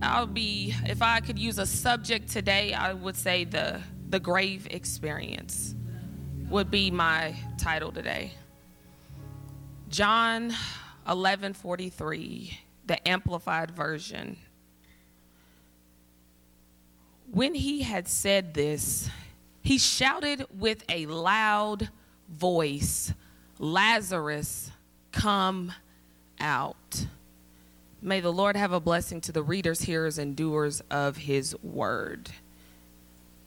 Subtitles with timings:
[0.00, 4.66] I'll be if I could use a subject today, I would say the the grave
[4.70, 5.74] experience
[6.48, 8.32] would be my title today.
[9.88, 10.54] John
[11.06, 14.36] 11:43, the amplified version.
[17.30, 19.10] When he had said this,
[19.62, 21.90] he shouted with a loud
[22.28, 23.12] voice,
[23.58, 24.70] Lazarus,
[25.12, 25.72] come
[26.40, 27.06] out.
[28.00, 32.30] May the Lord have a blessing to the readers, hearers, and doers of his word.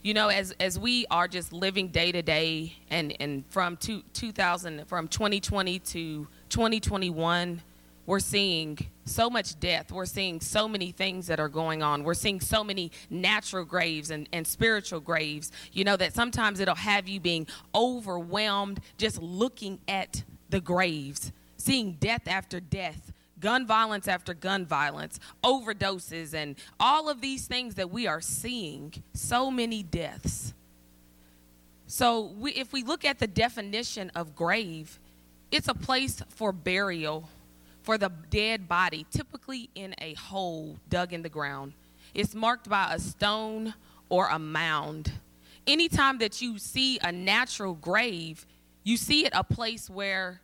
[0.02, 4.02] You know, as, as we are just living day to day and, and from two,
[4.12, 7.62] 2000, from 2020 to 2021,
[8.04, 9.90] we're seeing so much death.
[9.90, 12.02] We're seeing so many things that are going on.
[12.02, 16.74] We're seeing so many natural graves and, and spiritual graves, you know, that sometimes it'll
[16.74, 24.08] have you being overwhelmed just looking at the graves, seeing death after death gun violence
[24.08, 29.82] after gun violence, overdoses, and all of these things that we are seeing, so many
[29.82, 30.54] deaths.
[31.86, 34.98] So, we, if we look at the definition of grave,
[35.50, 37.28] it's a place for burial
[37.82, 41.74] for the dead body, typically in a hole dug in the ground.
[42.14, 43.74] It's marked by a stone
[44.08, 45.12] or a mound.
[45.66, 48.46] Anytime that you see a natural grave,
[48.84, 50.40] you see it a place where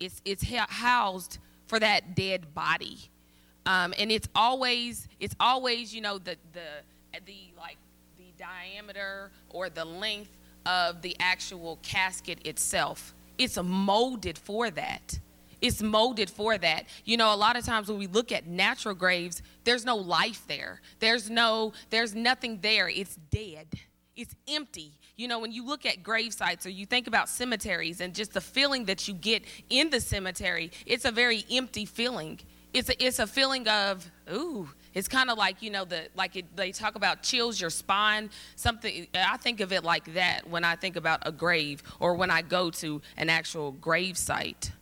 [0.00, 2.98] it's, it's housed for that dead body.
[3.66, 7.78] Um, and it's always it's always you know the the the like
[8.18, 13.14] the diameter or the length of the actual casket itself.
[13.38, 15.18] It's molded for that.
[15.60, 16.84] It's molded for that.
[17.04, 20.42] You know, a lot of times when we look at natural graves, there's no life
[20.46, 20.82] there.
[20.98, 22.88] There's no there's nothing there.
[22.88, 23.68] It's dead.
[24.14, 24.92] It's empty.
[25.16, 28.32] You know, when you look at grave sites or you think about cemeteries and just
[28.32, 32.40] the feeling that you get in the cemetery, it's a very empty feeling.
[32.72, 36.34] It's a, it's a feeling of, ooh, it's kind of like, you know, the like
[36.34, 38.30] it, they talk about chills your spine.
[38.56, 42.30] Something I think of it like that when I think about a grave or when
[42.30, 44.72] I go to an actual grave site.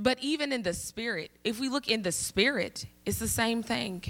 [0.00, 4.02] But even in the spirit, if we look in the spirit, it's the same thing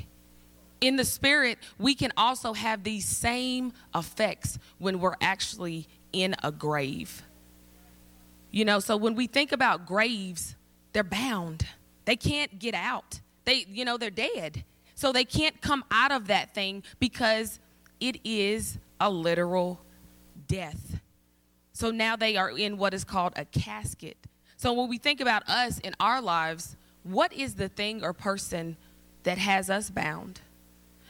[0.81, 6.53] in the spirit, we can also have these same effects when we're actually in a
[6.53, 7.23] grave.
[8.51, 10.57] You know, so when we think about graves,
[10.93, 11.67] they're bound.
[12.05, 13.21] They can't get out.
[13.45, 14.65] They, you know, they're dead.
[14.95, 17.61] So they can't come out of that thing because
[18.01, 19.81] it is a literal
[20.49, 21.01] death.
[21.73, 24.17] So now they are in what is called a casket.
[24.57, 28.79] So when we think about us in our lives, what is the thing or person
[29.25, 30.41] that has us bound?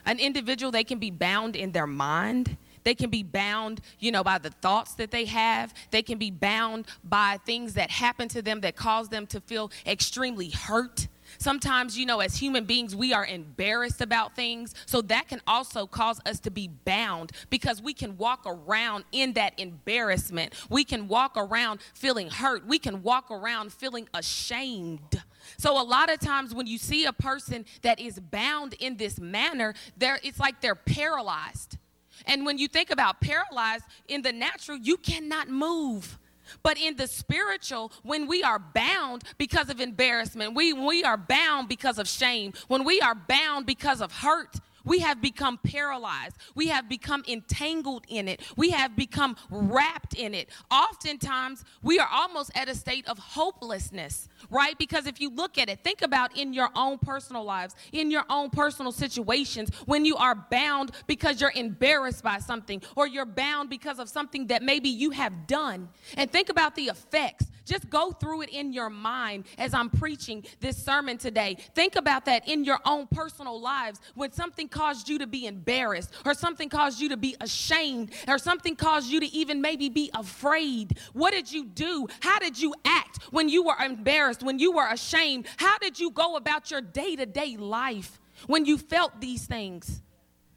[0.07, 2.57] An individual, they can be bound in their mind.
[2.85, 5.75] They can be bound, you know, by the thoughts that they have.
[5.91, 9.73] They can be bound by things that happen to them that cause them to feel
[9.85, 11.09] extremely hurt.
[11.39, 14.75] Sometimes, you know, as human beings, we are embarrassed about things.
[14.87, 19.35] So that can also cause us to be bound because we can walk around in
[19.35, 20.55] that embarrassment.
[20.69, 22.67] We can walk around feeling hurt.
[22.67, 25.23] We can walk around feeling ashamed
[25.59, 29.21] so a lot of times when you see a person that is bound in this
[29.21, 31.79] manner, there it's like they're paralyzed.
[32.27, 36.19] And when you think about paralyzed in the natural, you cannot move.
[36.63, 41.69] But in the spiritual, when we are bound because of embarrassment, we, we are bound
[41.69, 46.37] because of shame, when we are bound because of hurt, we have become paralyzed.
[46.55, 48.41] We have become entangled in it.
[48.57, 50.49] We have become wrapped in it.
[50.71, 54.79] Oftentimes, we are almost at a state of hopelessness, right?
[54.79, 58.25] Because if you look at it, think about in your own personal lives, in your
[58.31, 63.69] own personal situations, when you are bound because you're embarrassed by something or you're bound
[63.69, 65.89] because of something that maybe you have done.
[66.17, 67.47] And think about the effects.
[67.67, 71.57] Just go through it in your mind as I'm preaching this sermon today.
[71.75, 76.13] Think about that in your own personal lives when something caused you to be embarrassed
[76.25, 80.11] or something caused you to be ashamed or something caused you to even maybe be
[80.15, 80.99] afraid.
[81.13, 82.07] What did you do?
[82.21, 85.47] How did you act when you were embarrassed, when you were ashamed?
[85.57, 90.03] How did you go about your day to day life when you felt these things?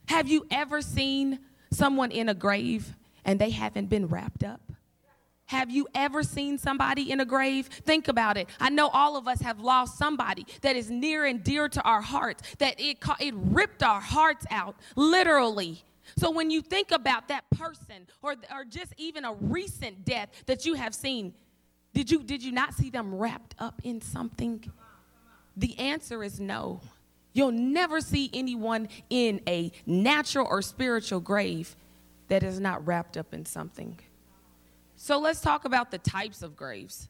[0.07, 1.39] Have you ever seen
[1.71, 2.95] someone in a grave
[3.25, 4.61] and they haven't been wrapped up?
[5.49, 7.65] Have you ever seen somebody in a grave?
[7.65, 8.47] Think about it.
[8.59, 12.01] I know all of us have lost somebody that is near and dear to our
[12.01, 15.83] hearts, that it, it ripped our hearts out, literally.
[16.19, 20.67] So when you think about that person or, or just even a recent death that
[20.67, 21.33] you have seen,
[21.95, 24.71] did you, did you not see them wrapped up in something?
[25.57, 26.81] The answer is no.
[27.33, 31.75] You'll never see anyone in a natural or spiritual grave
[32.27, 33.97] that is not wrapped up in something.
[35.01, 37.07] So let's talk about the types of graves.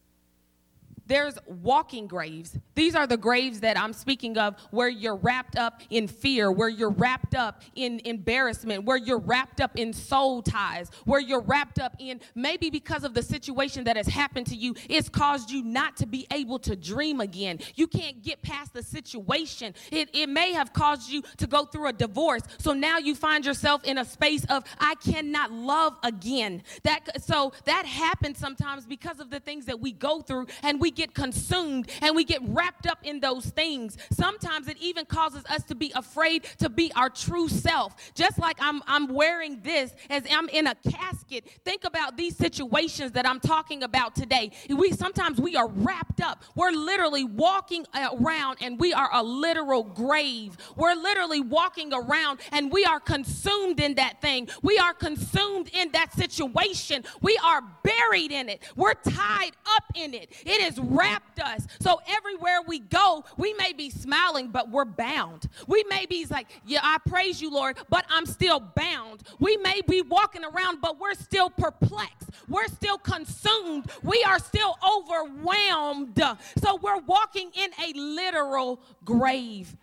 [1.10, 2.58] There's walking graves.
[2.76, 6.70] These are the graves that I'm speaking of where you're wrapped up in fear, where
[6.70, 11.80] you're wrapped up in embarrassment, where you're wrapped up in soul ties, where you're wrapped
[11.80, 15.64] up in maybe because of the situation that has happened to you, it's caused you
[15.64, 17.60] not to be able to dream again.
[17.76, 19.74] You can't get past the situation.
[19.92, 22.44] It, it may have caused you to go through a divorce.
[22.60, 26.62] So now you find yourself in a space of, I cannot love again.
[26.84, 30.92] That, so that happens sometimes because of the things that we go through and we
[31.00, 33.98] get consumed and we get wrapped up in those things.
[34.12, 37.96] Sometimes it even causes us to be afraid to be our true self.
[38.16, 41.46] Just like I'm, I'm wearing this as I'm in a casket.
[41.64, 44.52] Think about these situations that I'm talking about today.
[44.70, 46.44] We sometimes we are wrapped up.
[46.54, 50.58] We're literally walking around and we are a literal grave.
[50.76, 54.50] We're literally walking around and we are consumed in that thing.
[54.62, 57.06] We are consumed in that situation.
[57.22, 58.64] We are buried in it.
[58.76, 60.34] We're tied up in it.
[60.46, 61.68] It has wrapped us.
[61.80, 65.48] So everywhere we go, we may be smiling, but we're bound.
[65.68, 69.24] We may be like, yeah, I praise you, Lord, but I'm still bound.
[69.40, 72.30] We may be walking around, but we're still perplexed.
[72.48, 73.92] We're still consumed.
[74.04, 76.22] We are still overwhelmed.
[76.62, 79.76] So we're walking in a literal grave.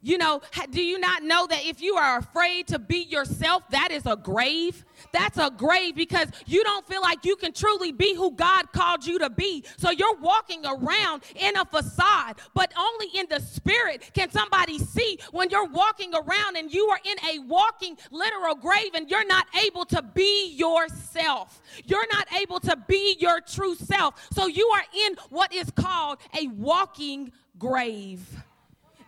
[0.00, 0.40] You know,
[0.70, 4.14] do you not know that if you are afraid to be yourself, that is a
[4.14, 4.84] grave?
[5.12, 9.04] That's a grave because you don't feel like you can truly be who God called
[9.04, 9.64] you to be.
[9.76, 15.18] So you're walking around in a facade, but only in the spirit can somebody see
[15.32, 19.48] when you're walking around and you are in a walking literal grave and you're not
[19.64, 21.60] able to be yourself.
[21.86, 24.28] You're not able to be your true self.
[24.32, 28.24] So you are in what is called a walking grave.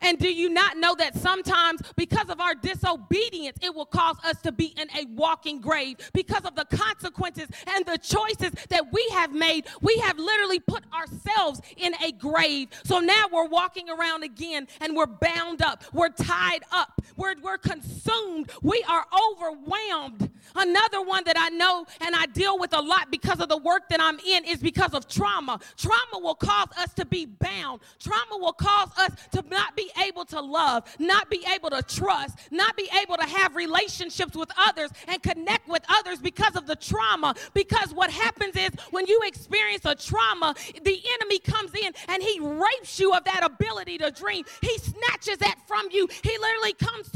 [0.03, 4.41] And do you not know that sometimes because of our disobedience, it will cause us
[4.43, 9.07] to be in a walking grave because of the consequences and the choices that we
[9.13, 9.67] have made?
[9.81, 12.69] We have literally put ourselves in a grave.
[12.85, 17.59] So now we're walking around again and we're bound up, we're tied up, we're, we're
[17.59, 20.31] consumed, we are overwhelmed.
[20.55, 23.89] Another one that I know and I deal with a lot because of the work
[23.91, 25.61] that I'm in is because of trauma.
[25.77, 30.25] Trauma will cause us to be bound, trauma will cause us to not be able
[30.27, 34.91] to love, not be able to trust, not be able to have relationships with others
[35.09, 37.35] and connect with others because of the trauma.
[37.55, 42.41] Because what happens is when you experience a trauma, the enemy comes in and he
[42.41, 44.45] rapes you of that ability to dream.
[44.61, 46.09] He snatches that from you.
[46.23, 47.10] He literally comes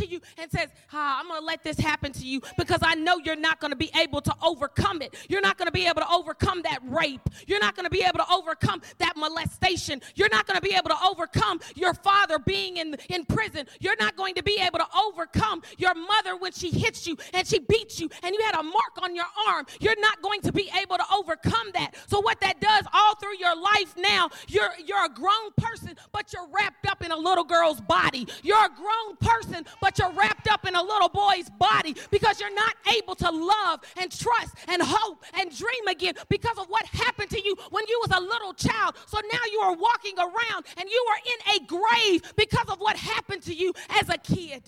[0.94, 3.72] ah, I'm going to let this happen to you because I know you're not going
[3.72, 5.14] to be able to overcome it.
[5.28, 7.28] You're not going to be able to overcome that rape.
[7.46, 10.00] You're not going to be able to overcome that molestation.
[10.14, 13.96] You're not going to be able to overcome your father being in, in prison, you're
[13.98, 17.58] not going to be able to overcome your mother when she hits you and she
[17.58, 19.66] beats you and you had a mark on your arm.
[19.80, 21.94] You're not going to be able to overcome that.
[22.06, 26.32] So what that does all through your life now, you're you're a grown person, but
[26.32, 28.26] you're wrapped up in a little girl's body.
[28.42, 32.54] You're a grown person, but you're wrapped up in a little boy's body because you're
[32.54, 37.30] not able to love and trust and hope and dream again because of what happened
[37.30, 38.96] to you when you was a little child.
[39.06, 42.96] So now you are walking around and you are in a grave because of what
[42.96, 44.62] happened to you as a kid.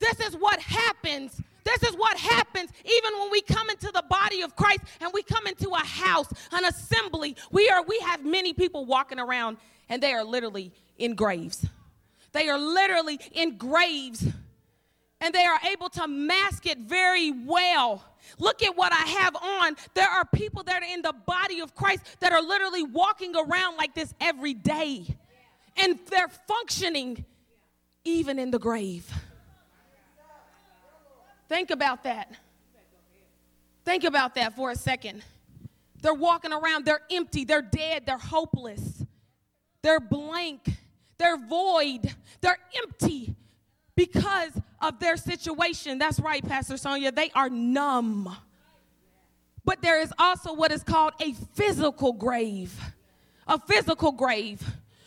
[0.00, 1.40] This is what happens.
[1.64, 5.22] This is what happens even when we come into the body of Christ and we
[5.22, 7.36] come into a house, an assembly.
[7.52, 11.64] We are we have many people walking around and they are literally in graves.
[12.32, 14.26] They are literally in graves
[15.22, 18.04] and they are able to mask it very well.
[18.38, 19.76] Look at what I have on.
[19.94, 23.76] There are people that are in the body of Christ that are literally walking around
[23.76, 25.06] like this every day
[25.76, 27.24] and they're functioning
[28.04, 29.10] even in the grave.
[31.48, 32.32] Think about that.
[33.84, 35.22] Think about that for a second.
[36.00, 39.04] They're walking around, they're empty, they're dead, they're hopeless,
[39.82, 40.68] they're blank,
[41.16, 43.36] they're void, they're empty
[43.96, 45.98] because of their situation.
[45.98, 47.12] That's right, Pastor Sonia.
[47.12, 48.34] They are numb.
[49.64, 52.78] But there is also what is called a physical grave.
[53.46, 54.62] A physical grave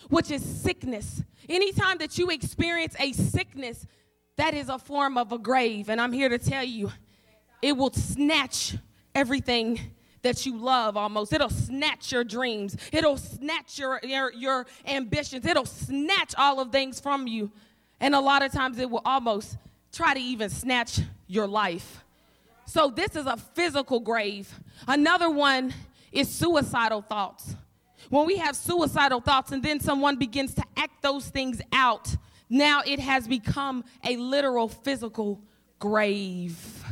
[0.09, 1.23] which is sickness.
[1.47, 3.85] Anytime that you experience a sickness,
[4.37, 5.89] that is a form of a grave.
[5.89, 6.91] And I'm here to tell you,
[7.61, 8.75] it will snatch
[9.13, 9.79] everything
[10.21, 11.33] that you love almost.
[11.33, 12.75] It'll snatch your dreams.
[12.91, 15.45] It'll snatch your, your, your ambitions.
[15.45, 17.51] It'll snatch all of things from you.
[17.99, 19.57] And a lot of times it will almost
[19.91, 22.03] try to even snatch your life.
[22.65, 24.53] So this is a physical grave.
[24.87, 25.73] Another one
[26.11, 27.55] is suicidal thoughts.
[28.09, 32.15] When we have suicidal thoughts and then someone begins to act those things out,
[32.49, 35.41] now it has become a literal physical
[35.79, 36.83] grave.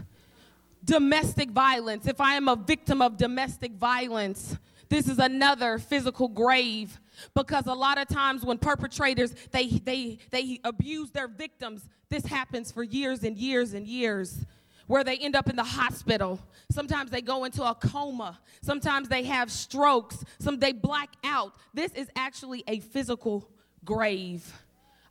[0.83, 2.07] Domestic violence.
[2.07, 4.57] If I am a victim of domestic violence,
[4.89, 6.99] this is another physical grave
[7.33, 12.71] because a lot of times when perpetrators they they they abuse their victims this happens
[12.71, 14.45] for years and years and years
[14.87, 16.39] where they end up in the hospital.
[16.69, 18.39] Sometimes they go into a coma.
[18.61, 20.23] Sometimes they have strokes.
[20.39, 21.53] Some they black out.
[21.73, 23.49] This is actually a physical
[23.85, 24.45] grave.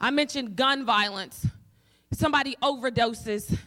[0.00, 1.46] I mentioned gun violence.
[2.12, 3.58] Somebody overdoses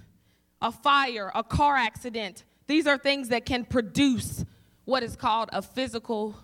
[0.62, 2.44] a fire a car accident.
[2.68, 4.46] These are things that can produce
[4.86, 6.36] what is called a physical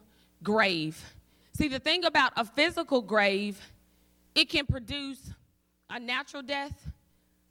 [0.43, 1.15] grave
[1.53, 3.59] See, the thing about a physical grave,
[4.35, 5.31] it can produce
[5.89, 6.91] a natural death,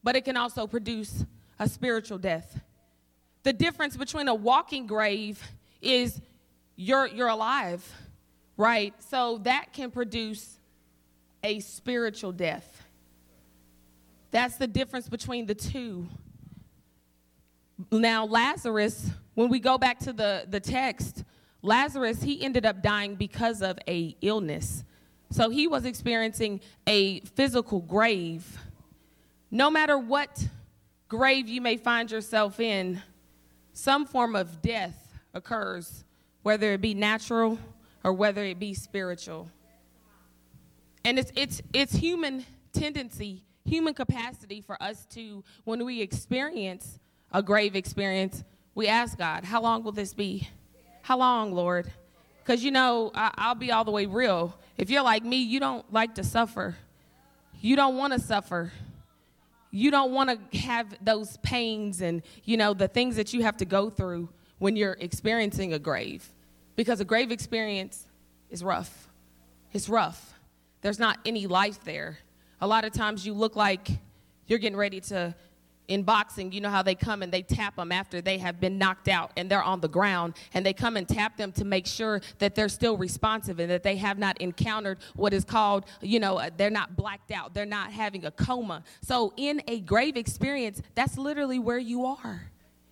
[0.03, 1.25] but it can also produce
[1.59, 2.61] a spiritual death.
[3.43, 5.43] The difference between a walking grave
[5.81, 6.21] is
[6.77, 7.87] you're, you're alive,
[8.57, 8.95] right?
[9.03, 10.59] So that can produce
[11.43, 12.83] a spiritual death.
[14.31, 16.07] That's the difference between the two.
[17.91, 21.25] Now, Lazarus, when we go back to the, the text,
[21.63, 24.85] Lazarus, he ended up dying because of a illness.
[25.31, 28.59] So he was experiencing a physical grave.
[29.51, 30.49] No matter what
[31.09, 33.03] grave you may find yourself in,
[33.73, 36.05] some form of death occurs,
[36.43, 37.59] whether it be natural
[38.03, 39.51] or whether it be spiritual.
[41.05, 46.99] And it's, it's, it's human tendency, human capacity for us to, when we experience
[47.33, 48.43] a grave experience,
[48.75, 50.49] we ask God, how long will this be?
[51.11, 51.91] How long, Lord?
[52.39, 54.57] Because, you know, I, will be all the way real.
[54.79, 56.77] If you're like me, you don't like to suffer.
[57.61, 58.71] You don't want to suffer.
[59.73, 63.57] You don't want to have those pains and, you know, the things that you have
[63.57, 64.29] to go through
[64.61, 66.33] when you're experiencing a grave.
[66.77, 68.07] Because a grave experience
[68.49, 69.09] is rough.
[69.73, 70.35] It's rough.
[70.81, 72.19] There's not any life there.
[72.61, 73.89] A lot of times you look like
[74.47, 75.35] you're getting ready to
[75.91, 78.79] in boxing, you know how they come and they tap them after they have been
[78.79, 81.87] knocked out and they're on the ground, and they come and tap them to make
[81.87, 86.21] sure that they're still responsive and that they have not encountered what is called, you
[86.21, 88.85] know, uh, they're not blacked out, they're not having a coma.
[89.03, 92.51] So, in a grave experience, that's literally where you are.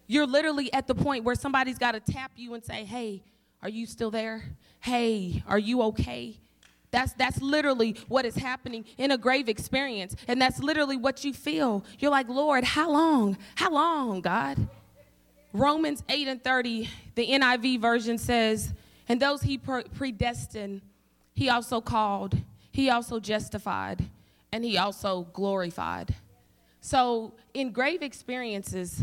[0.09, 3.23] You're literally at the point where somebody's got to tap you and say, Hey,
[3.63, 4.43] are you still there?
[4.81, 6.37] Hey, are you okay?
[6.91, 10.17] That's, that's literally what is happening in a grave experience.
[10.27, 11.85] And that's literally what you feel.
[11.99, 13.37] You're like, Lord, how long?
[13.57, 14.69] How long, God?
[15.53, 18.73] Romans 8 and 30, the NIV version says,
[19.09, 20.83] And those he predestined,
[21.35, 22.37] he also called,
[22.73, 24.05] he also justified,
[24.53, 26.15] and he also glorified.
[26.81, 29.03] So in grave experiences,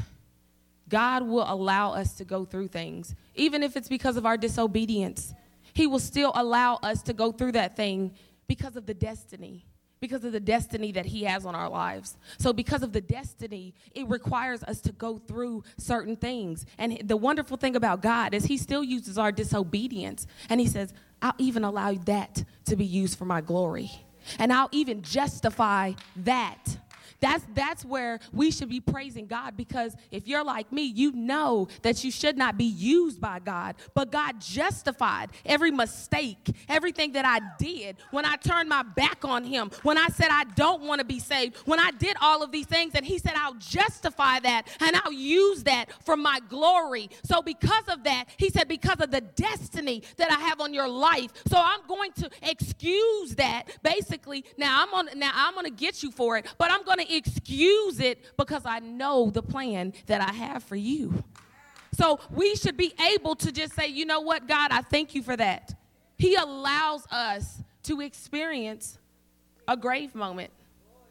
[0.87, 5.33] God will allow us to go through things, even if it's because of our disobedience
[5.75, 8.15] he will still allow us to go through that thing
[8.47, 9.67] because of the destiny
[10.01, 12.17] because of the destiny that he has on our lives.
[12.37, 16.65] So, because of the destiny, it requires us to go through certain things.
[16.77, 20.27] And the wonderful thing about God is he still uses our disobedience.
[20.49, 23.89] And he says, I'll even allow that to be used for my glory.
[24.37, 26.77] And I'll even justify that
[27.19, 31.67] that's, that's where we should be praising God because if you're like me, you know
[31.81, 33.75] that you should not be used by God.
[33.93, 39.43] But God justified every mistake, everything that I did when I turned my back on
[39.43, 42.51] Him, when I said I don't want to be saved, when I did all of
[42.51, 42.93] these things.
[42.95, 47.09] And He said, I'll justify that and I'll use that for my glory.
[47.23, 50.87] So, because of that, He said, because of the destiny that I have on your
[50.87, 54.45] life, so I'm going to excuse that basically.
[54.57, 57.15] Now, I'm on, now I'm going to get you for it, but I'm going to
[57.15, 61.23] excuse it because I know the plan that I have for you.
[61.93, 65.23] So we should be able to just say, you know what, God, I thank you
[65.23, 65.73] for that.
[66.17, 68.97] He allows us to experience
[69.67, 70.51] a grave moment,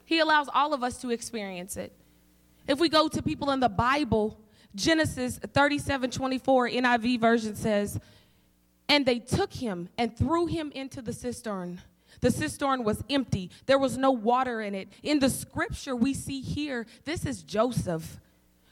[0.05, 1.91] He allows all of us to experience it.
[2.67, 4.37] If we go to people in the Bible,
[4.73, 7.99] Genesis 37 24, NIV version says,
[8.89, 11.81] And they took him and threw him into the cistern
[12.21, 14.89] the cistern was empty, there was no water in it.
[15.03, 18.19] In the scripture we see here, this is Joseph.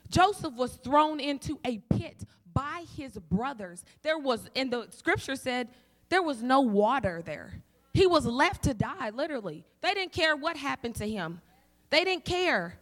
[0.09, 2.23] Joseph was thrown into a pit
[2.53, 3.83] by his brothers.
[4.03, 5.69] There was, and the scripture said,
[6.09, 7.61] there was no water there.
[7.93, 9.65] He was left to die, literally.
[9.81, 11.41] They didn't care what happened to him,
[11.89, 12.77] they didn't care.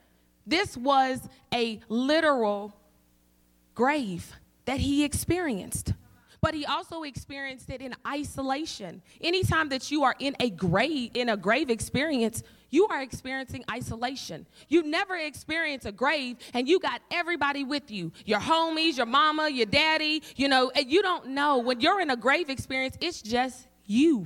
[0.46, 1.22] This was
[1.54, 2.76] a literal
[3.76, 4.34] grave
[4.66, 5.94] that he experienced
[6.42, 9.02] but he also experienced it in isolation.
[9.22, 14.48] Anytime that you are in a grave in a grave experience, you are experiencing isolation.
[14.68, 18.12] You never experience a grave and you got everybody with you.
[18.26, 22.10] Your homies, your mama, your daddy, you know, and you don't know when you're in
[22.10, 24.26] a grave experience, it's just you.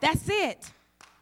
[0.00, 0.70] That's it.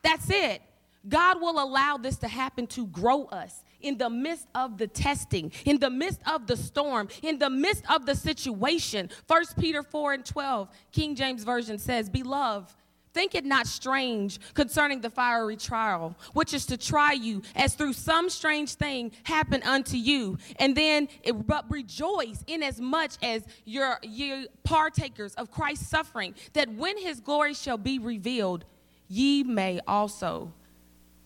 [0.02, 0.60] That's it.
[1.08, 5.52] God will allow this to happen to grow us in the midst of the testing,
[5.64, 9.10] in the midst of the storm, in the midst of the situation.
[9.26, 12.74] 1 Peter 4 and 12, King James Version says, Beloved,
[13.14, 17.92] Think it not strange concerning the fiery trial, which is to try you, as through
[17.92, 20.36] some strange thing happen unto you.
[20.58, 26.34] And then it, but rejoice in as much as you're, you partakers of Christ's suffering,
[26.54, 28.64] that when his glory shall be revealed,
[29.06, 30.52] ye may also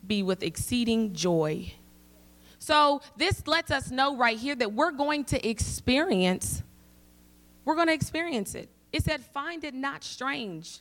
[0.06, 1.72] be with exceeding joy.
[2.58, 6.62] So this lets us know right here that we're going to experience,
[7.64, 8.68] we're going to experience it.
[8.92, 10.80] It said, find it not strange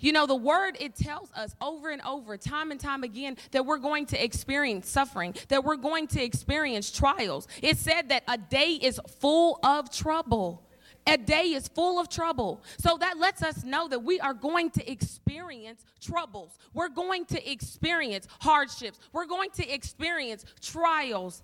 [0.00, 3.64] you know, the word, it tells us over and over, time and time again, that
[3.64, 7.46] we're going to experience suffering, that we're going to experience trials.
[7.62, 10.62] It said that a day is full of trouble.
[11.06, 12.62] A day is full of trouble.
[12.78, 16.58] So that lets us know that we are going to experience troubles.
[16.72, 18.98] We're going to experience hardships.
[19.12, 21.42] We're going to experience trials.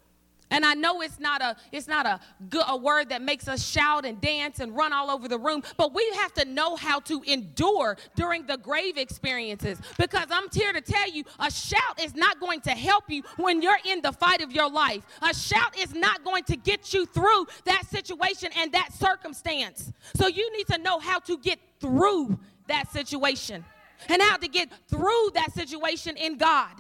[0.51, 3.65] And I know it's not a it's not a good a word that makes us
[3.65, 7.01] shout and dance and run all over the room, but we have to know how
[7.01, 9.79] to endure during the grave experiences.
[9.99, 13.63] Because I'm here to tell you, a shout is not going to help you when
[13.63, 15.05] you're in the fight of your life.
[15.23, 19.93] A shout is not going to get you through that situation and that circumstance.
[20.17, 22.39] So you need to know how to get through
[22.69, 23.65] that situation
[24.09, 26.73] and how to get through that situation in God.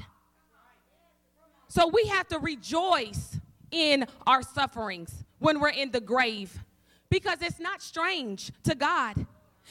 [1.68, 3.38] So we have to rejoice
[3.70, 6.58] in our sufferings when we're in the grave
[7.10, 9.26] because it's not strange to God.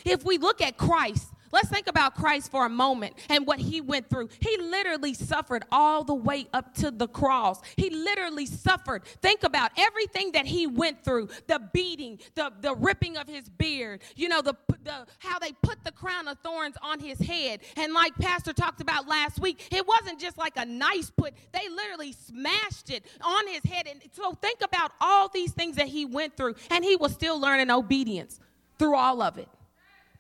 [0.06, 3.82] If we look at Christ, Let's think about Christ for a moment and what he
[3.82, 4.30] went through.
[4.40, 7.62] He literally suffered all the way up to the cross.
[7.76, 9.04] He literally suffered.
[9.22, 14.02] Think about everything that he went through the beating, the, the ripping of his beard,
[14.16, 17.62] you know, the, the, how they put the crown of thorns on his head.
[17.76, 21.68] And like Pastor talked about last week, it wasn't just like a nice put, they
[21.70, 23.88] literally smashed it on his head.
[23.88, 27.40] And so think about all these things that he went through, and he was still
[27.40, 28.40] learning obedience
[28.78, 29.48] through all of it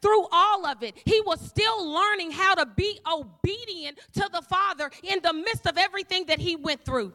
[0.02, 4.90] through all of it, he was still learning how to be obedient to the Father
[5.04, 7.14] in the midst of everything that he went through.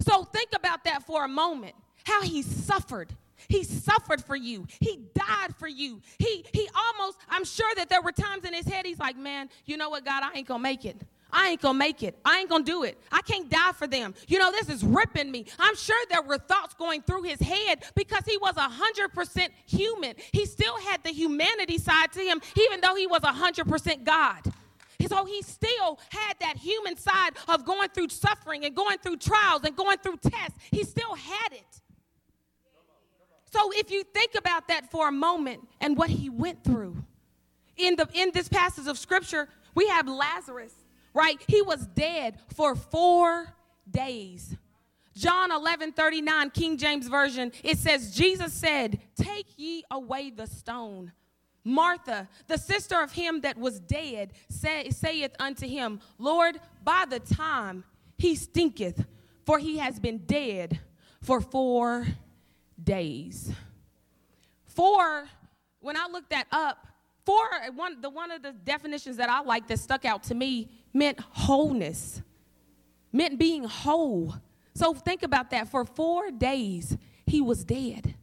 [0.00, 1.74] So think about that for a moment.
[2.04, 3.12] How he suffered.
[3.48, 4.66] He suffered for you.
[4.80, 6.00] He died for you.
[6.18, 9.50] He he almost I'm sure that there were times in his head he's like, "Man,
[9.66, 10.96] you know what, God, I ain't going to make it.
[11.30, 12.18] I ain't gonna make it.
[12.24, 12.98] I ain't gonna do it.
[13.10, 14.14] I can't die for them.
[14.28, 15.46] You know, this is ripping me.
[15.58, 20.14] I'm sure there were thoughts going through his head because he was 100% human.
[20.32, 24.42] He still had the humanity side to him, even though he was 100% God.
[25.08, 29.62] So he still had that human side of going through suffering and going through trials
[29.64, 30.58] and going through tests.
[30.70, 31.82] He still had it.
[33.52, 36.96] So if you think about that for a moment and what he went through,
[37.76, 40.74] in, the, in this passage of scripture, we have Lazarus
[41.16, 41.42] right?
[41.48, 43.46] He was dead for four
[43.90, 44.54] days.
[45.14, 51.12] John 11 39, King James Version, it says, Jesus said, Take ye away the stone.
[51.64, 57.18] Martha, the sister of him that was dead, say, saith unto him, Lord, by the
[57.18, 57.82] time
[58.18, 59.04] he stinketh,
[59.44, 60.78] for he has been dead
[61.22, 62.06] for four
[62.80, 63.50] days.
[64.66, 65.26] Four,
[65.80, 66.86] when I looked that up,
[67.24, 70.68] four, one, the, one of the definitions that I like that stuck out to me
[70.96, 72.22] meant wholeness,
[73.12, 74.34] meant being whole.
[74.74, 75.68] So think about that.
[75.68, 78.14] For four days, he was dead.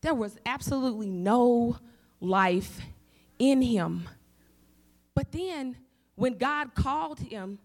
[0.00, 1.78] There was absolutely no
[2.20, 2.80] life
[3.38, 4.08] in him.
[5.14, 5.76] But then,
[6.14, 7.58] when God called him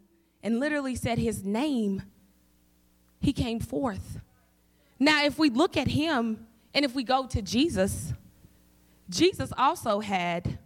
[0.43, 2.03] and literally said his name,
[3.19, 4.19] he came forth.
[4.99, 8.13] Now, if we look at him and if we go to Jesus,
[9.09, 10.59] Jesus also had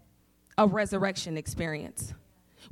[0.58, 2.14] a resurrection experience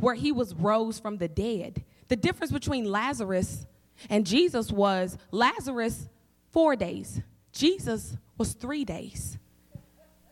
[0.02, 1.84] where he was rose from the dead.
[2.10, 3.66] The difference between Lazarus
[4.10, 6.10] and Jesus was Lazarus,
[6.52, 7.22] four days,
[7.54, 9.38] Jesus was three days.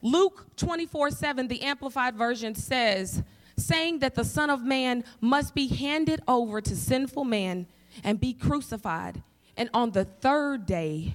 [0.01, 3.23] Luke 24 7, the Amplified Version says,
[3.57, 7.67] saying that the Son of Man must be handed over to sinful man
[8.03, 9.21] and be crucified,
[9.57, 11.13] and on the third day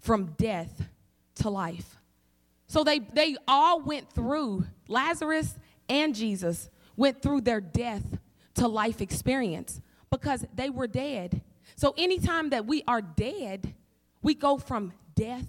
[0.00, 0.82] from death
[1.36, 1.96] to life.
[2.66, 5.56] So they, they all went through, Lazarus
[5.88, 8.04] and Jesus went through their death
[8.54, 9.80] to life experience
[10.10, 11.42] because they were dead.
[11.76, 13.74] So anytime that we are dead,
[14.22, 15.46] we go from death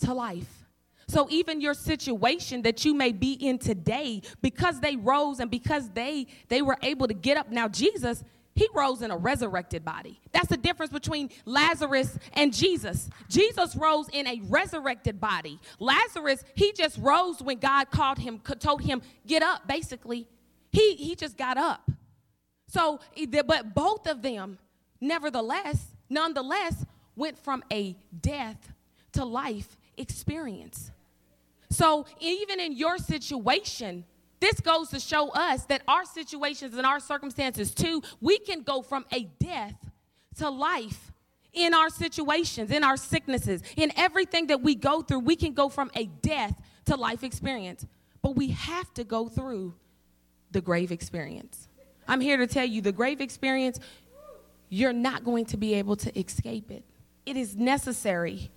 [0.00, 0.64] to life.
[1.08, 5.90] So even your situation that you may be in today because they rose and because
[5.90, 7.50] they they were able to get up.
[7.50, 8.24] Now Jesus,
[8.56, 10.18] he rose in a resurrected body.
[10.32, 13.08] That's the difference between Lazarus and Jesus.
[13.28, 15.60] Jesus rose in a resurrected body.
[15.78, 20.26] Lazarus, he just rose when God called him, told him, get up, basically.
[20.76, 21.90] He, he just got up.
[22.68, 23.00] So,
[23.46, 24.58] but both of them,
[25.00, 26.84] nevertheless, nonetheless,
[27.14, 28.74] went from a death
[29.12, 30.90] to life experience.
[31.70, 34.04] So, even in your situation,
[34.38, 38.82] this goes to show us that our situations and our circumstances too, we can go
[38.82, 39.78] from a death
[40.36, 41.10] to life
[41.54, 45.20] in our situations, in our sicknesses, in everything that we go through.
[45.20, 47.86] We can go from a death to life experience,
[48.20, 49.72] but we have to go through
[50.56, 51.68] the grave experience.
[52.08, 53.78] I'm here to tell you the grave experience,
[54.70, 56.82] you're not going to be able to escape it.
[57.26, 58.50] It is necessary.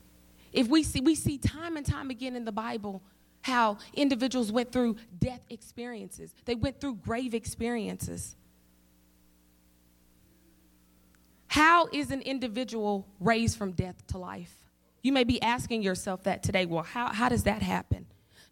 [0.54, 3.02] If we see, we see time and time again in the Bible
[3.42, 8.38] how individuals went through death experiences, they went through grave experiences.
[11.48, 14.54] How is an individual raised from death to life?
[15.02, 16.66] You may be asking yourself that today.
[16.66, 18.06] Well, how, how does that happen?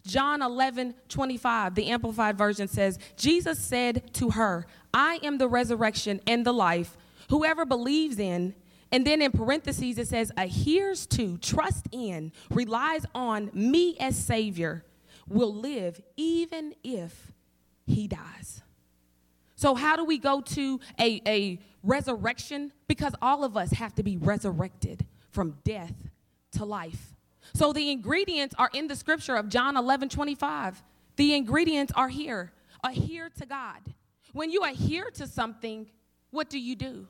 [0.06, 6.20] John 11, 25, the Amplified Version says, Jesus said to her, I am the resurrection
[6.26, 6.96] and the life.
[7.28, 8.54] Whoever believes in,
[8.90, 14.84] and then in parentheses, it says, adheres to, trust in, relies on me as Savior,
[15.28, 17.32] will live even if
[17.86, 18.62] he dies.
[19.56, 22.72] So, how do we go to a, a resurrection?
[22.86, 25.94] Because all of us have to be resurrected from death
[26.52, 27.14] to life.
[27.54, 30.82] So, the ingredients are in the scripture of John 11 25.
[31.16, 32.52] The ingredients are here.
[32.84, 33.80] Adhere to God.
[34.32, 35.88] When you adhere to something,
[36.30, 37.08] what do you do?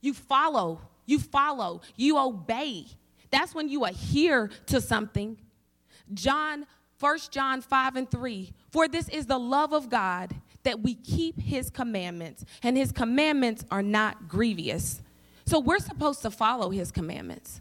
[0.00, 2.86] You follow you follow, you obey.
[3.30, 5.38] That's when you adhere to something.
[6.12, 6.66] John,
[7.00, 8.52] 1 John 5 and 3.
[8.70, 10.34] For this is the love of God
[10.64, 15.00] that we keep his commandments, and his commandments are not grievous.
[15.46, 17.60] So we're supposed to follow his commandments.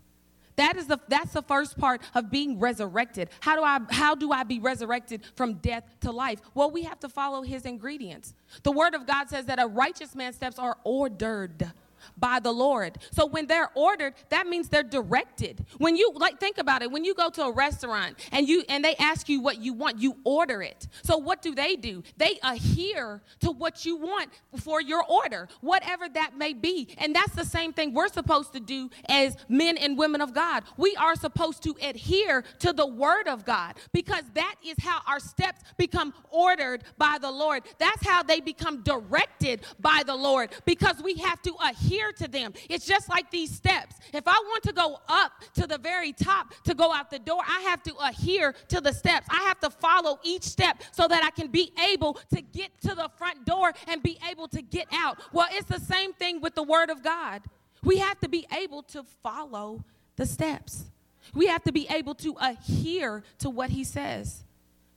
[0.56, 3.30] That is the that's the first part of being resurrected.
[3.40, 6.42] How do I how do I be resurrected from death to life?
[6.54, 8.34] Well, we have to follow his ingredients.
[8.64, 11.72] The word of God says that a righteous man's steps are ordered
[12.18, 12.98] by the Lord.
[13.12, 15.66] So when they're ordered, that means they're directed.
[15.78, 18.84] When you like think about it, when you go to a restaurant and you and
[18.84, 20.88] they ask you what you want, you order it.
[21.04, 22.04] So what do they do?
[22.18, 26.90] They adhere to what you want for your order, whatever that may be.
[26.98, 30.64] And that's the same thing we're supposed to do as men and women of God.
[30.78, 35.20] We are supposed to adhere to the word of God because that is how our
[35.20, 37.64] steps become ordered by the Lord.
[37.78, 42.54] That's how they become directed by the Lord because we have to adhere to them.
[42.70, 43.96] It's just like these steps.
[44.14, 47.42] If I want to go up to the very top to go out the door,
[47.48, 49.28] I have to adhere to the steps.
[49.30, 52.96] I have to follow each step so that I can be able to get to
[52.96, 55.20] the front door and be able to get out.
[55.32, 57.42] Well, it's the same thing with the Word of God.
[57.84, 59.84] We have to be able to follow
[60.16, 60.86] the steps.
[61.34, 64.44] We have to be able to adhere to what He says.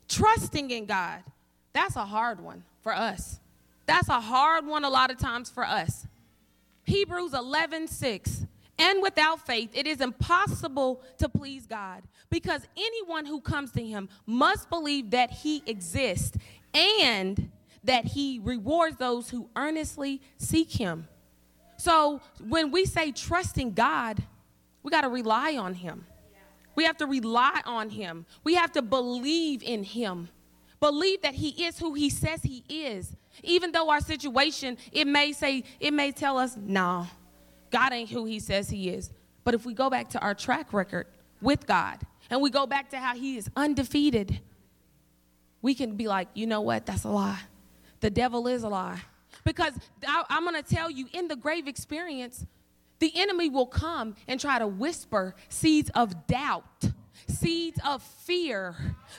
[0.08, 1.22] Trusting in God,
[1.72, 3.40] that's a hard one for us.
[3.86, 6.06] That's a hard one a lot of times for us.
[6.88, 8.46] Hebrews 11 6.
[8.80, 14.08] And without faith, it is impossible to please God because anyone who comes to him
[14.24, 16.38] must believe that he exists
[16.72, 17.50] and
[17.82, 21.08] that he rewards those who earnestly seek him.
[21.76, 24.22] So when we say trusting God,
[24.82, 26.06] we got to rely on him.
[26.76, 28.26] We have to rely on him.
[28.44, 30.28] We have to believe in him.
[30.80, 33.16] Believe that he is who he says he is.
[33.42, 37.06] Even though our situation, it may say, it may tell us, no,
[37.70, 39.10] God ain't who he says he is.
[39.44, 41.06] But if we go back to our track record
[41.40, 41.98] with God
[42.30, 44.40] and we go back to how he is undefeated,
[45.62, 46.86] we can be like, you know what?
[46.86, 47.40] That's a lie.
[48.00, 49.00] The devil is a lie.
[49.44, 49.72] Because
[50.06, 52.44] I, am going to tell you, in the grave experience,
[52.98, 56.90] the enemy will come and try to whisper seeds of doubt
[57.28, 58.74] seeds of fear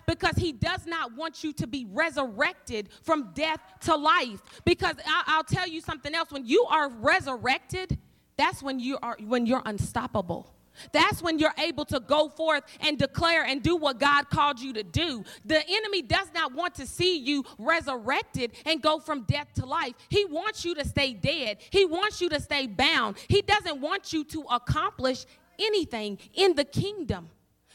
[0.06, 4.42] because he does not want you to be resurrected from death to life.
[4.66, 7.98] Because I, will tell you something else when you are resurrected,
[8.38, 10.54] that's when you are when you're unstoppable.
[10.92, 14.74] That's when you're able to go forth and declare and do what God called you
[14.74, 15.24] to do.
[15.46, 19.94] The enemy does not want to see you resurrected and go from death to life.
[20.10, 21.58] He wants you to stay dead.
[21.70, 23.18] He wants you to stay bound.
[23.28, 25.26] He doesn't want you to accomplish
[25.60, 27.30] anything in the kingdom.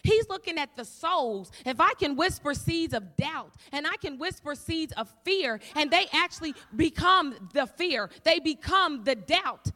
[0.04, 1.50] He's looking at the souls.
[1.64, 5.90] If I can whisper seeds of doubt and I can whisper seeds of fear, and
[5.90, 9.70] they actually become the fear, they become the doubt,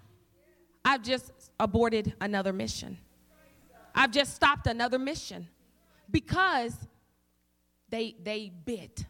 [0.85, 2.99] I've just aborted another mission.
[3.95, 5.49] I've just stopped another mission
[6.11, 6.77] because
[7.89, 9.07] they they bit.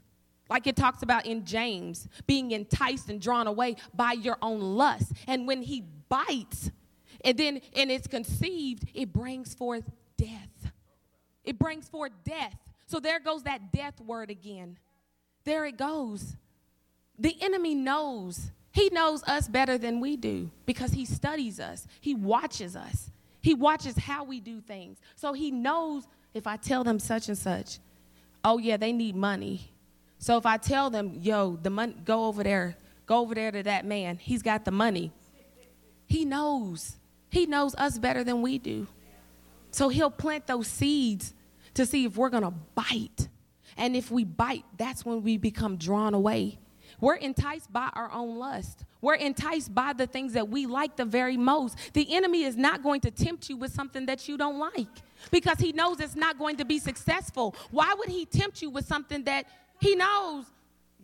[0.48, 5.12] Like it talks about in James, being enticed and drawn away by your own lust.
[5.26, 6.70] And when he bites,
[7.22, 9.85] and then and it's conceived, it brings forth
[10.16, 10.58] death.
[11.44, 12.57] It brings forth death.
[12.87, 14.79] So there goes that death word again.
[15.44, 16.37] There it goes.
[17.18, 22.14] The enemy knows He knows us better than we do because he studies us, he
[22.14, 24.98] watches us, he watches how we do things.
[25.16, 27.81] So he knows if I tell them such and such,
[28.44, 29.72] oh, yeah, they need money.
[30.18, 33.64] So if I tell them, yo, the money, go over there, go over there to
[33.64, 35.11] that man, he's got the money.
[36.07, 36.96] He knows.
[37.31, 38.87] He knows us better than we do.
[39.70, 41.35] So he'll plant those seeds
[41.74, 43.28] to see if we're going to bite.
[43.76, 46.59] And if we bite, that's when we become drawn away.
[47.00, 48.85] We're enticed by our own lust.
[49.00, 51.78] We're enticed by the things that we like the very most.
[51.92, 54.88] The enemy is not going to tempt you with something that you don't like
[55.31, 57.54] because he knows it's not going to be successful.
[57.70, 59.46] Why would he tempt you with something that
[59.81, 60.46] he knows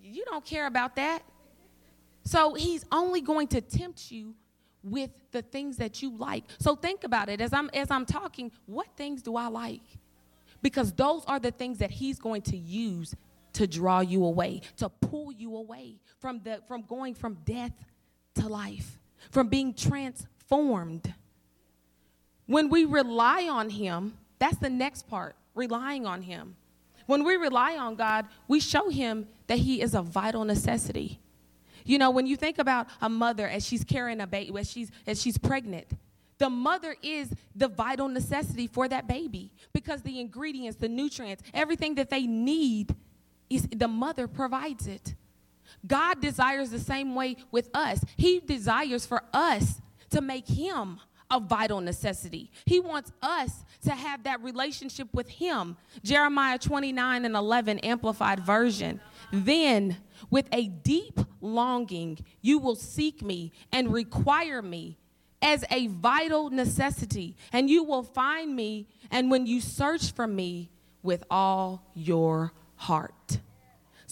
[0.03, 1.23] you don't care about that?
[2.25, 4.35] So he's only going to tempt you
[4.85, 6.45] with the things that you like.
[6.59, 9.83] So think about it as I'm as I'm talking, what things do I like?
[10.63, 13.15] Because those are the things that he's going to use
[13.55, 17.73] to draw you away, to pull you away from the from going from death
[18.37, 18.99] to life,
[19.31, 21.13] from being transformed.
[22.47, 26.57] When we rely on him, that's the next part, relying on him.
[27.07, 31.21] When we rely on God, we show him that he is a vital necessity.
[31.85, 34.91] You know, when you think about a mother as she's carrying a baby, as she's
[35.07, 35.87] as she's pregnant,
[36.39, 41.95] the mother is the vital necessity for that baby because the ingredients, the nutrients, everything
[41.97, 42.95] that they need
[43.49, 45.15] is the mother provides it.
[45.87, 48.05] God desires the same way with us.
[48.17, 52.51] He desires for us to make him a vital necessity.
[52.65, 55.77] He wants us to have that relationship with him.
[56.03, 59.01] Jeremiah 29 and 11 amplified version.
[59.33, 59.97] Then
[60.31, 64.99] with a deep longing, you will seek me and require me
[65.43, 68.89] as a vital necessity, and you will find me.
[69.11, 70.71] And when you search for me
[71.03, 73.39] with all your heart.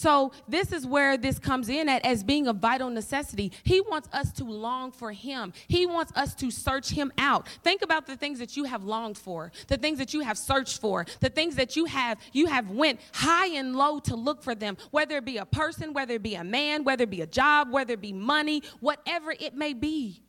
[0.02, 3.52] So, this is where this comes in at as being a vital necessity.
[3.62, 7.46] He wants us to long for Him, He wants us to search Him out.
[7.62, 10.80] Think about the things that you have longed for, the things that you have searched
[10.80, 14.56] for, the things that you have you have went high and low to look for
[14.56, 17.26] them, whether it be a person, whether it be a man, whether it be a
[17.28, 20.20] job, whether it be money, whatever it may be.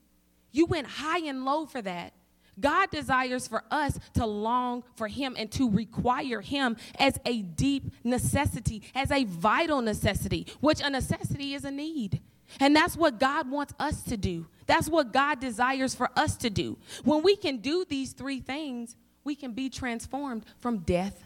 [0.52, 2.14] You went high and low for that.
[2.60, 7.92] God desires for us to long for Him and to require Him as a deep
[8.04, 12.22] necessity, as a vital necessity, which a necessity is a need.
[12.60, 14.48] And that's what God wants us to do.
[14.66, 16.78] That's what God desires for us to do.
[17.04, 21.26] When we can do these three things, we can be transformed from death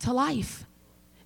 [0.00, 0.64] to life.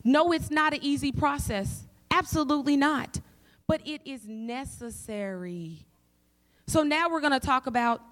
[0.05, 1.85] No, it's not an easy process.
[2.11, 3.21] Absolutely not.
[3.67, 5.87] But it is necessary.
[6.67, 8.03] So now we're going to talk about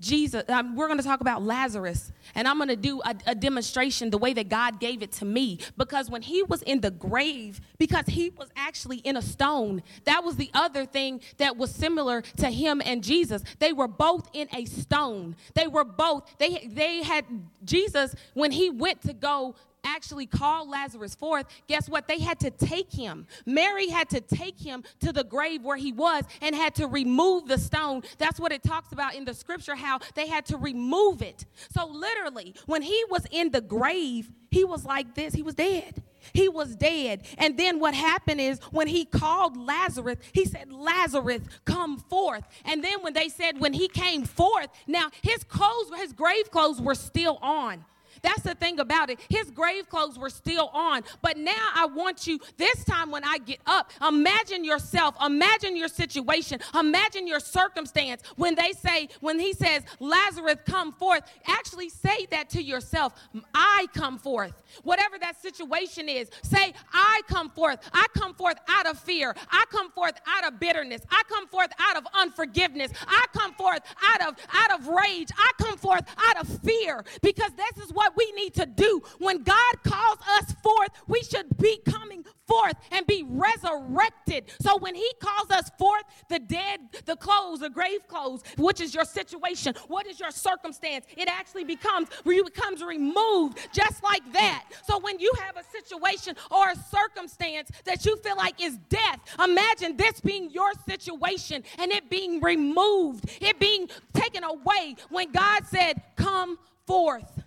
[0.00, 3.34] Jesus, um, we're going to talk about Lazarus, and I'm going to do a, a,
[3.34, 5.58] demonstration the way that God gave it to me.
[5.76, 10.22] Because when he was in the grave, because he was actually in a stone, that
[10.22, 13.42] was the other thing that was similar to him and Jesus.
[13.58, 15.34] They were both in a stone.
[15.54, 17.24] They were both, they, they had
[17.64, 19.56] Jesus, when he went to go
[19.88, 22.06] actually called Lazarus forth, guess what?
[22.06, 23.26] They had to take him.
[23.46, 27.48] Mary had to take him to the grave where he was and had to remove
[27.48, 28.02] the stone.
[28.18, 31.46] That's what it talks about in the scripture, how they had to remove it.
[31.70, 36.02] So, literally, when he was in the grave, he was like this, he was dead.
[36.32, 37.22] He was dead.
[37.38, 42.44] And then what happened is when he called Lazarus, he said, Lazarus, come forth.
[42.64, 46.80] And then when they said, when he came forth, now his clothes, his grave clothes
[46.80, 47.84] were still on.
[48.22, 49.20] That's the thing about it.
[49.28, 51.02] His grave clothes were still on.
[51.22, 55.88] But now I want you, this time when I get up, imagine yourself, imagine your
[55.88, 58.22] situation, imagine your circumstance.
[58.36, 63.14] When they say, when he says, Lazarus, come forth, actually say that to yourself.
[63.54, 64.62] I come forth.
[64.82, 67.78] Whatever that situation is, say, I come forth.
[67.92, 69.34] I come forth out of fear.
[69.50, 71.02] I come forth out of bitterness.
[71.10, 72.92] I come forth out of unforgiveness.
[73.06, 73.80] I come forth
[74.12, 75.28] out of out of rage.
[75.36, 79.02] I come forth out of fear because this is what what we need to do.
[79.18, 84.44] When God calls us forth, we should be coming forth and be resurrected.
[84.60, 88.94] So when He calls us forth, the dead, the clothes, the grave clothes, which is
[88.94, 94.64] your situation, what is your circumstance, it actually becomes you becomes removed just like that.
[94.86, 99.18] So when you have a situation or a circumstance that you feel like is death,
[99.42, 105.66] imagine this being your situation and it being removed, it being taken away when God
[105.66, 107.42] said, "Come forth."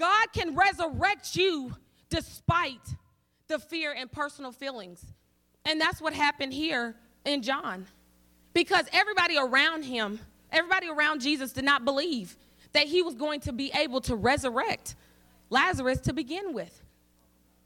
[0.00, 1.76] God can resurrect you
[2.08, 2.80] despite
[3.48, 5.04] the fear and personal feelings.
[5.66, 7.86] And that's what happened here in John.
[8.54, 10.18] Because everybody around him,
[10.50, 12.36] everybody around Jesus did not believe
[12.72, 14.94] that he was going to be able to resurrect
[15.50, 16.82] Lazarus to begin with.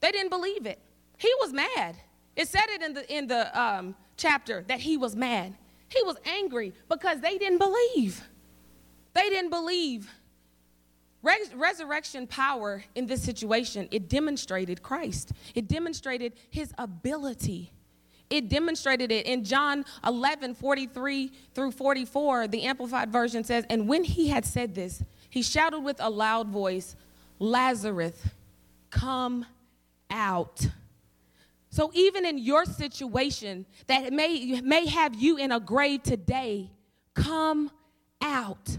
[0.00, 0.80] They didn't believe it.
[1.18, 1.96] He was mad.
[2.34, 5.54] It said it in the in the um, chapter that he was mad.
[5.88, 8.20] He was angry because they didn't believe.
[9.12, 10.10] They didn't believe.
[11.24, 15.32] Res- resurrection power in this situation, it demonstrated Christ.
[15.54, 17.72] It demonstrated his ability.
[18.28, 22.48] It demonstrated it in John 11, 43 through 44.
[22.48, 26.48] The Amplified Version says, And when he had said this, he shouted with a loud
[26.48, 26.94] voice,
[27.38, 28.20] Lazarus,
[28.90, 29.46] come
[30.10, 30.68] out.
[31.70, 36.70] So even in your situation that may, may have you in a grave today,
[37.14, 37.70] come
[38.20, 38.78] out.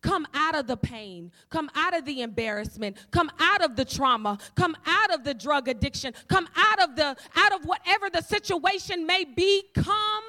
[0.00, 1.32] Come out of the pain.
[1.50, 2.96] Come out of the embarrassment.
[3.10, 4.38] Come out of the trauma.
[4.54, 6.14] Come out of the drug addiction.
[6.28, 9.64] Come out of the out of whatever the situation may be.
[9.74, 10.24] Come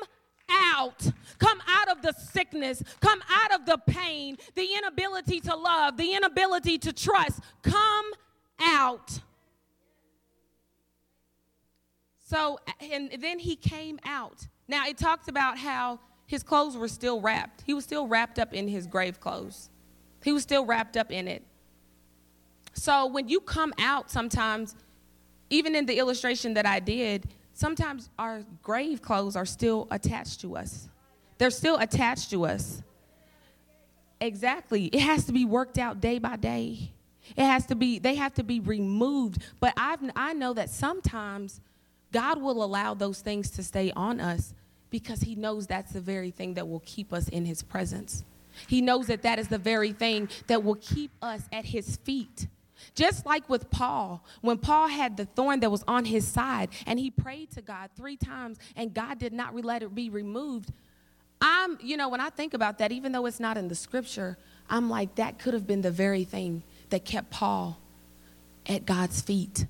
[0.50, 1.12] out.
[1.38, 2.82] Come out of the sickness.
[3.00, 7.40] Come out of the pain, the inability to love, the inability to trust.
[7.62, 8.12] Come
[8.60, 9.20] out.
[12.26, 14.48] So, and then he came out.
[14.68, 16.00] Now, it talks about how
[16.30, 17.64] his clothes were still wrapped.
[17.66, 19.72] He was still wrapped up in his grave clothes,
[20.24, 21.44] he was still wrapped up in it.
[22.74, 24.76] So, when you come out, sometimes,
[25.50, 30.56] even in the illustration that I did, sometimes our grave clothes are still attached to
[30.56, 30.88] us.
[31.40, 32.84] They're still attached to us.
[34.22, 34.86] Exactly.
[34.86, 36.92] It has to be worked out day by day.
[37.36, 39.42] It has to be, they have to be removed.
[39.60, 41.60] But I've, I know that sometimes
[42.12, 44.54] God will allow those things to stay on us
[44.90, 48.24] because He knows that's the very thing that will keep us in His presence.
[48.68, 52.48] He knows that that is the very thing that will keep us at His feet.
[52.96, 57.00] Just like with Paul, when Paul had the thorn that was on his side and
[57.00, 60.72] he prayed to God three times and God did not let it be removed.
[61.42, 64.38] I'm, you know, when I think about that, even though it's not in the scripture,
[64.70, 67.80] I'm like, that could have been the very thing that kept Paul
[68.66, 69.66] at God's feet.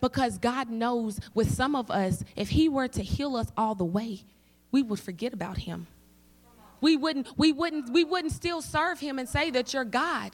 [0.00, 3.84] Because God knows with some of us, if He were to heal us all the
[3.84, 4.22] way,
[4.74, 5.86] we would forget about Him.
[6.80, 10.32] We wouldn't, we wouldn't, we wouldn't still serve Him and say that you're God.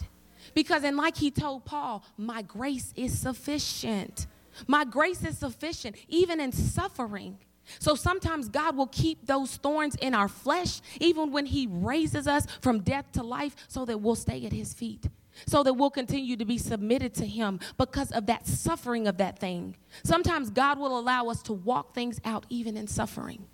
[0.54, 4.26] Because, and like He told Paul, my grace is sufficient.
[4.66, 7.36] My grace is sufficient, even in suffering.
[7.80, 12.46] So sometimes God will keep those thorns in our flesh, even when He raises us
[12.62, 15.06] from death to life, so that we'll stay at His feet
[15.46, 19.38] so that we'll continue to be submitted to Him because of that suffering of that
[19.38, 19.74] thing.
[20.02, 23.46] Sometimes God will allow us to walk things out even in suffering.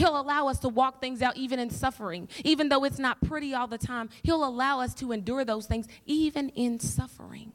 [0.00, 2.28] He'll allow us to walk things out even in suffering.
[2.42, 5.86] Even though it's not pretty all the time, He'll allow us to endure those things
[6.06, 7.52] even in suffering.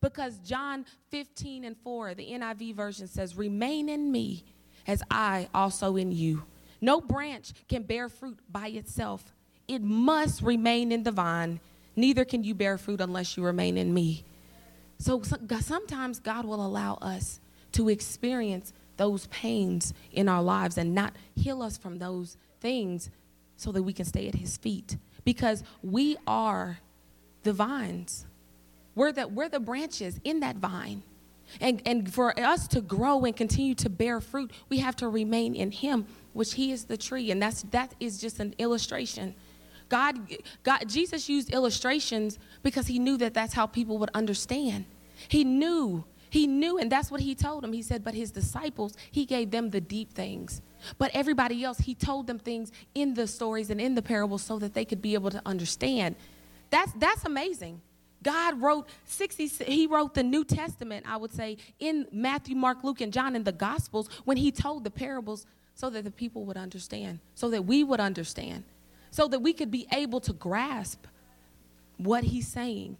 [0.00, 4.44] Because John 15 and 4, the NIV version says, Remain in me
[4.86, 6.44] as I also in you.
[6.80, 9.34] No branch can bear fruit by itself,
[9.68, 11.60] it must remain in the vine
[11.96, 14.24] neither can you bear fruit unless you remain in me.
[14.98, 15.22] So
[15.60, 17.40] sometimes God will allow us
[17.72, 23.10] to experience those pains in our lives and not heal us from those things
[23.56, 26.78] so that we can stay at his feet because we are
[27.42, 28.26] the vines.
[28.94, 31.02] We're the, we're the branches in that vine.
[31.60, 35.54] And, and for us to grow and continue to bear fruit, we have to remain
[35.54, 37.30] in him, which he is the tree.
[37.30, 39.34] And that's, that is just an illustration
[39.88, 40.18] God,
[40.62, 44.86] God, Jesus used illustrations because he knew that that's how people would understand.
[45.28, 46.04] He knew,
[46.34, 47.72] he knew, and that's what he told them.
[47.72, 50.60] He said, but his disciples, he gave them the deep things.
[50.98, 54.58] But everybody else, he told them things in the stories and in the parables so
[54.58, 56.16] that they could be able to understand.
[56.70, 57.80] That's, that's amazing.
[58.22, 63.00] God wrote 60, he wrote the New Testament, I would say, in Matthew, Mark, Luke,
[63.00, 66.56] and John in the Gospels when he told the parables so that the people would
[66.56, 68.64] understand, so that we would understand
[69.14, 71.06] so that we could be able to grasp
[71.98, 72.96] what he's saying.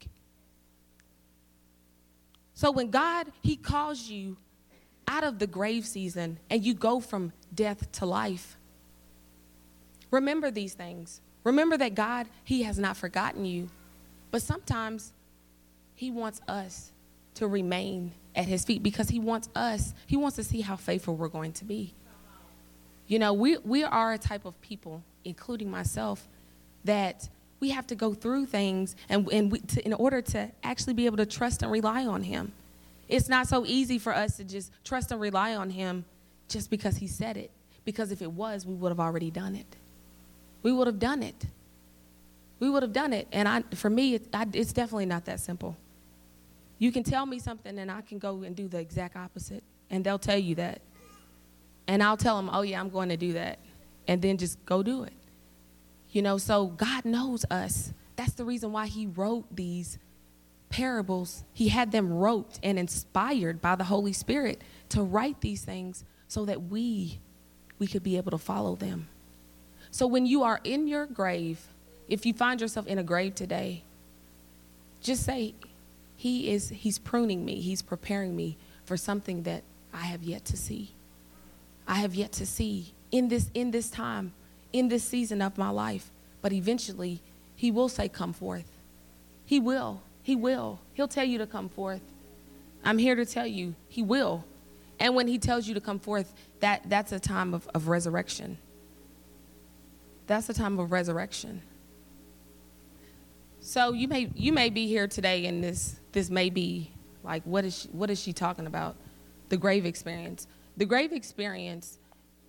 [2.54, 4.36] So when God, he calls you
[5.06, 8.56] out of the grave season and you go from death to life,
[10.10, 11.20] remember these things.
[11.42, 13.68] Remember that God, he has not forgotten you.
[14.30, 15.12] But sometimes
[15.94, 16.90] he wants us
[17.34, 21.16] to remain at his feet because he wants us, he wants to see how faithful
[21.16, 21.92] we're going to be.
[23.06, 26.28] You know, we, we are a type of people including myself,
[26.84, 27.28] that
[27.64, 31.06] we have to go through things and, and we, to, in order to actually be
[31.06, 32.52] able to trust and rely on Him.
[33.08, 36.04] It's not so easy for us to just trust and rely on Him
[36.46, 37.50] just because He said it.
[37.86, 39.76] Because if it was, we would have already done it.
[40.62, 41.46] We would have done it.
[42.60, 43.28] We would have done it.
[43.32, 45.74] And I, for me, it, I, it's definitely not that simple.
[46.78, 50.04] You can tell me something, and I can go and do the exact opposite, and
[50.04, 50.82] they'll tell you that.
[51.86, 53.58] And I'll tell them, oh, yeah, I'm going to do that
[54.06, 55.12] and then just go do it.
[56.14, 57.92] You know, so God knows us.
[58.16, 59.98] That's the reason why He wrote these
[60.74, 66.02] parables, he had them wrote and inspired by the Holy Spirit to write these things
[66.26, 67.20] so that we
[67.78, 69.06] we could be able to follow them.
[69.92, 71.60] So when you are in your grave,
[72.08, 73.84] if you find yourself in a grave today,
[75.00, 75.54] just say
[76.16, 79.62] he is he's pruning me, he's preparing me for something that
[79.92, 80.90] I have yet to see.
[81.86, 84.32] I have yet to see in this in this time,
[84.74, 86.10] in this season of my life.
[86.42, 87.22] But eventually
[87.56, 88.70] he will say come forth.
[89.46, 90.02] He will.
[90.22, 90.80] He will.
[90.94, 92.00] He'll tell you to come forth.
[92.84, 94.44] I'm here to tell you, He will.
[95.00, 98.58] And when He tells you to come forth, that, that's a time of, of resurrection.
[100.26, 101.62] That's a time of resurrection.
[103.60, 106.90] So you may you may be here today, and this this may be
[107.22, 108.96] like what is she, what is she talking about?
[109.48, 110.46] The grave experience.
[110.76, 111.98] The grave experience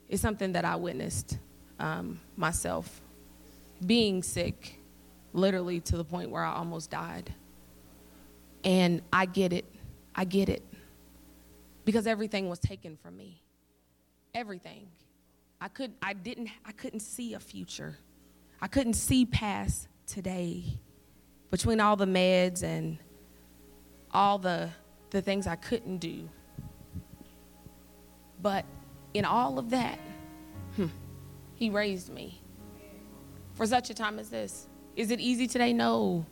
[0.10, 1.38] is something that I witnessed
[1.80, 3.02] um, myself,
[3.86, 4.80] being sick,
[5.34, 7.34] literally to the point where I almost died.
[8.64, 9.66] And I get it.
[10.16, 10.64] I get it.
[11.84, 13.42] Because everything was taken from me.
[14.34, 14.88] Everything.
[15.62, 17.98] I could I didn't I couldn't see a future.
[18.62, 20.64] I couldn't see past today.
[21.52, 22.98] Between all the meds and
[24.12, 24.70] all the
[25.12, 26.28] the things I couldn't do.
[28.42, 28.66] But
[29.14, 29.98] in all of that,
[30.76, 30.88] hmm,
[31.56, 32.42] he raised me
[33.54, 34.68] for such a time as this.
[34.96, 35.74] Is it easy today?
[35.74, 36.26] No.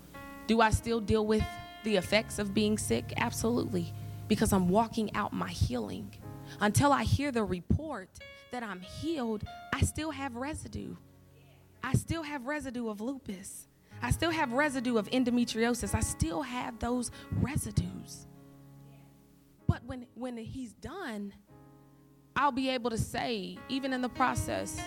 [0.48, 1.44] Do I still deal with
[1.84, 3.14] the effects of being sick?
[3.18, 3.94] Absolutely,
[4.28, 6.14] because I'm walking out my healing.
[6.60, 8.10] Until I hear the report
[8.52, 9.44] that I'm healed,
[9.74, 10.96] I still have residue.
[11.84, 13.68] I still have residue of lupus.
[14.02, 15.96] I still have residue of endometriosis.
[15.96, 18.28] I still have those residues.
[19.68, 21.34] But when, when he's done,
[22.36, 24.80] I'll be able to say, even in the process,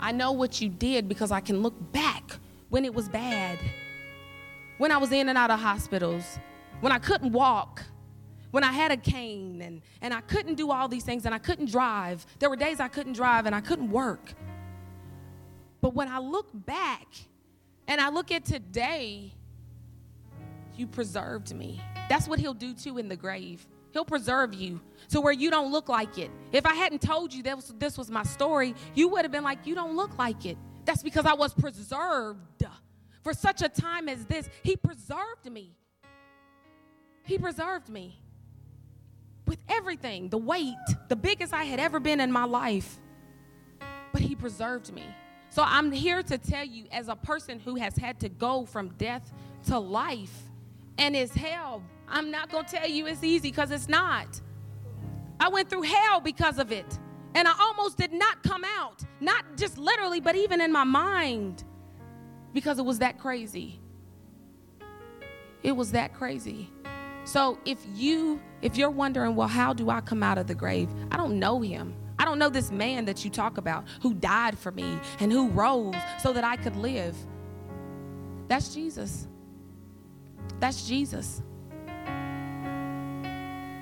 [0.00, 2.38] I know what you did because I can look back
[2.68, 3.58] when it was bad
[4.78, 6.38] when I was in and out of hospitals,
[6.80, 7.82] when I couldn't walk,
[8.50, 11.38] when I had a cane and, and I couldn't do all these things and I
[11.38, 12.26] couldn't drive.
[12.38, 14.32] There were days I couldn't drive and I couldn't work.
[15.80, 17.06] But when I look back
[17.88, 19.32] and I look at today,
[20.76, 21.80] you preserved me.
[22.08, 23.66] That's what he'll do too in the grave.
[23.96, 26.30] He'll preserve you to where you don't look like it.
[26.52, 29.42] If I hadn't told you that was, this was my story, you would have been
[29.42, 30.58] like, You don't look like it.
[30.84, 32.66] That's because I was preserved
[33.22, 34.50] for such a time as this.
[34.62, 35.74] He preserved me.
[37.22, 38.20] He preserved me
[39.46, 40.74] with everything the weight,
[41.08, 42.98] the biggest I had ever been in my life.
[44.12, 45.04] But He preserved me.
[45.48, 48.90] So I'm here to tell you, as a person who has had to go from
[48.98, 49.32] death
[49.68, 50.42] to life
[50.98, 54.40] and is hell, I'm not going to tell you it's easy because it's not.
[55.40, 56.98] I went through hell because of it.
[57.34, 61.64] And I almost did not come out, not just literally, but even in my mind
[62.54, 63.78] because it was that crazy.
[65.62, 66.70] It was that crazy.
[67.24, 70.88] So if you if you're wondering, well, how do I come out of the grave?
[71.10, 71.94] I don't know him.
[72.18, 75.50] I don't know this man that you talk about who died for me and who
[75.50, 77.14] rose so that I could live.
[78.48, 79.28] That's Jesus.
[80.58, 81.42] That's Jesus.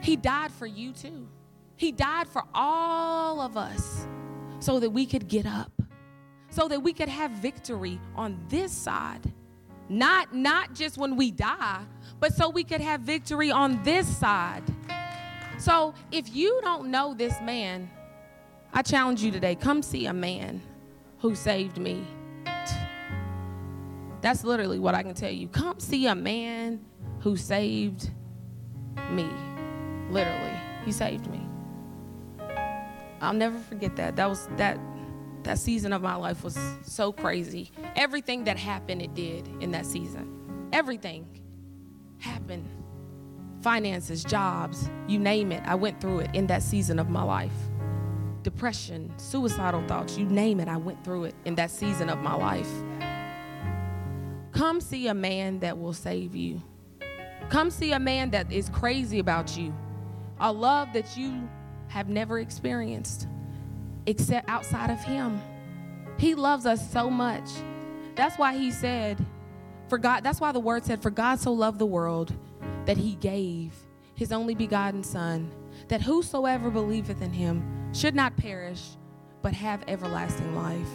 [0.05, 1.27] He died for you too.
[1.75, 4.07] He died for all of us
[4.61, 5.73] so that we could get up
[6.55, 9.33] so that we could have victory on this side.
[9.89, 11.83] Not, not just when we die,
[12.21, 14.63] but so we could have victory on this side.
[15.59, 17.91] So if you don't know this man,
[18.73, 20.63] I challenge you today come see a man
[21.19, 22.07] who saved me.
[24.21, 25.49] That's literally what I can tell you.
[25.49, 26.85] Come see a man
[27.19, 28.11] who saved
[29.11, 29.29] me.
[30.11, 31.47] Literally, he saved me.
[33.21, 34.17] I'll never forget that.
[34.17, 34.79] That was that
[35.45, 37.71] that season of my life was so crazy.
[37.97, 40.69] Everything that happened, it did in that season.
[40.73, 41.27] Everything
[42.19, 42.69] happened.
[43.63, 45.63] Finances, jobs, you name it.
[45.67, 47.53] I went through it in that season of my life.
[48.43, 50.69] Depression, suicidal thoughts, you name it.
[50.69, 52.71] I went through it in that season of my life.
[54.53, 56.63] Come see a man that will save you.
[57.49, 59.75] Come see a man that is crazy about you.
[60.45, 61.49] A love that you
[61.89, 63.29] have never experienced
[64.05, 65.41] except outside of Him.
[66.19, 67.49] He loves us so much.
[68.15, 69.25] That's why He said,
[69.89, 72.35] for God, that's why the word said, For God so loved the world
[72.85, 73.73] that He gave
[74.17, 75.51] His only begotten Son,
[75.89, 78.83] that whosoever believeth in Him should not perish,
[79.41, 80.91] but have everlasting life.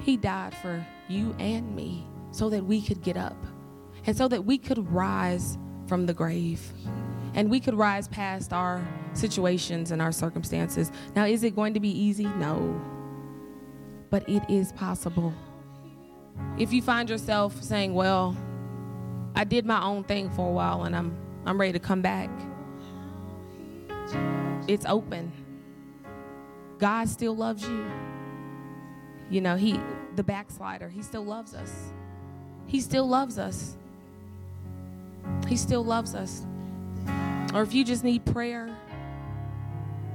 [0.00, 3.42] He died for you and me so that we could get up
[4.04, 6.60] and so that we could rise from the grave
[7.34, 10.90] and we could rise past our situations and our circumstances.
[11.14, 12.24] Now, is it going to be easy?
[12.24, 12.80] No.
[14.10, 15.34] But it is possible.
[16.58, 18.36] If you find yourself saying, well,
[19.34, 21.16] I did my own thing for a while and I'm
[21.46, 22.28] I'm ready to come back.
[24.66, 25.32] It's open.
[26.78, 27.90] God still loves you.
[29.30, 29.80] You know, he
[30.16, 31.92] the backslider, he still loves us.
[32.66, 33.76] He still loves us.
[35.46, 36.44] He still loves us.
[37.54, 38.68] Or if you just need prayer,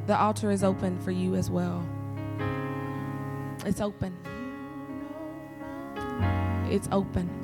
[0.06, 1.84] the altar is open for you as well.
[3.66, 4.18] It's open.
[6.70, 7.43] It's open.